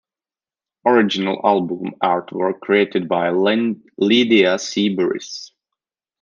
Original 0.83 1.39
album 1.43 1.93
artwork 2.01 2.59
created 2.61 3.07
by 3.07 3.29
Lydia 3.99 4.57
C. 4.57 4.95
Burris. 4.95 5.51